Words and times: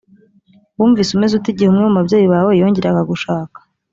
wumvise 0.77 1.09
umeze 1.13 1.33
ute 1.35 1.49
igihe 1.51 1.69
umwe 1.69 1.83
mu 1.87 1.95
babyeyi 1.99 2.27
bawe 2.33 2.51
yongeraga 2.61 3.01
gushaka 3.11 3.57